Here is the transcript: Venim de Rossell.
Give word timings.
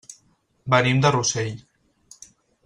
Venim 0.75 1.03
de 1.03 1.11
Rossell. 1.17 1.53